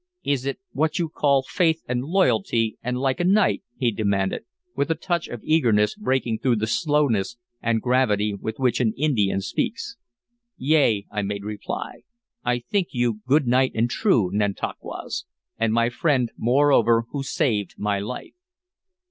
[0.23, 4.89] "Is it what you call faith and loyalty and like a knight?" he demanded, with
[4.89, 9.97] a touch of eagerness breaking through the slowness and gravity with which an Indian speaks.
[10.57, 12.01] "Yea," I made reply.
[12.43, 15.25] "I think you good knight and true, Nantauquas,
[15.59, 18.33] and my friend, moreover, who saved my life."